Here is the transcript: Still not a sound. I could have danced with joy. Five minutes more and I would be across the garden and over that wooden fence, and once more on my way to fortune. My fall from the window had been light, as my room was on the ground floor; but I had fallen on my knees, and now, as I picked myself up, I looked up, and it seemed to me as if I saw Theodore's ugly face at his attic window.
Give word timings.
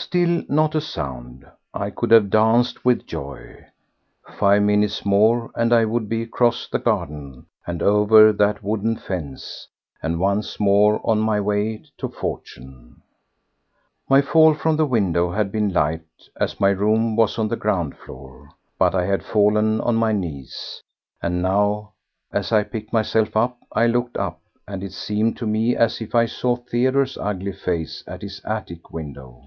Still 0.00 0.44
not 0.48 0.74
a 0.76 0.80
sound. 0.80 1.44
I 1.74 1.90
could 1.90 2.12
have 2.12 2.30
danced 2.30 2.82
with 2.84 3.04
joy. 3.06 3.66
Five 4.38 4.62
minutes 4.62 5.04
more 5.04 5.50
and 5.56 5.70
I 5.72 5.84
would 5.84 6.08
be 6.08 6.22
across 6.22 6.66
the 6.68 6.78
garden 6.78 7.46
and 7.66 7.82
over 7.82 8.32
that 8.32 8.62
wooden 8.62 8.96
fence, 8.96 9.66
and 10.00 10.20
once 10.20 10.58
more 10.60 11.00
on 11.04 11.18
my 11.20 11.40
way 11.40 11.84
to 11.98 12.08
fortune. 12.08 13.02
My 14.08 14.22
fall 14.22 14.54
from 14.54 14.76
the 14.76 14.86
window 14.86 15.32
had 15.32 15.50
been 15.52 15.72
light, 15.74 16.06
as 16.40 16.60
my 16.60 16.70
room 16.70 17.14
was 17.16 17.36
on 17.36 17.48
the 17.48 17.56
ground 17.56 17.96
floor; 17.98 18.50
but 18.78 18.94
I 18.94 19.04
had 19.04 19.24
fallen 19.24 19.78
on 19.82 19.96
my 19.96 20.12
knees, 20.12 20.80
and 21.20 21.42
now, 21.42 21.92
as 22.32 22.50
I 22.52 22.62
picked 22.62 22.92
myself 22.94 23.36
up, 23.36 23.58
I 23.72 23.88
looked 23.88 24.16
up, 24.16 24.40
and 24.66 24.82
it 24.84 24.92
seemed 24.92 25.36
to 25.38 25.46
me 25.46 25.76
as 25.76 26.00
if 26.00 26.14
I 26.14 26.24
saw 26.26 26.54
Theodore's 26.56 27.18
ugly 27.18 27.52
face 27.52 28.04
at 28.06 28.22
his 28.22 28.40
attic 28.44 28.90
window. 28.92 29.42